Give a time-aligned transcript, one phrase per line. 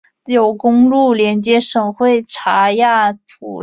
[0.25, 3.59] 有公路连接省会查亚普拉。